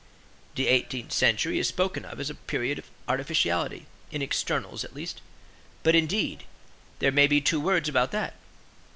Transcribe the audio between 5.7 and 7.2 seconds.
but, indeed, there